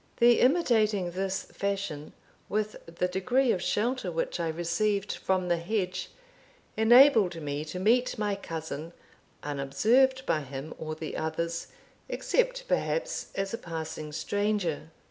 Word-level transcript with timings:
The 0.17 0.39
imitating 0.39 1.11
this 1.11 1.43
fashion, 1.43 2.13
with 2.49 2.75
the 2.87 3.07
degree 3.07 3.51
of 3.51 3.61
shelter 3.61 4.11
which 4.11 4.39
I 4.39 4.47
received 4.47 5.11
from 5.11 5.47
the 5.47 5.57
hedge, 5.59 6.09
enabled 6.75 7.39
me 7.39 7.63
to 7.65 7.77
meet 7.77 8.17
my 8.17 8.33
cousin, 8.35 8.93
unobserved 9.43 10.25
by 10.25 10.39
him 10.41 10.73
or 10.79 10.95
the 10.95 11.15
others, 11.17 11.67
except 12.09 12.67
perhaps 12.67 13.27
as 13.35 13.53
a 13.53 13.59
passing 13.59 14.11
stranger. 14.11 14.89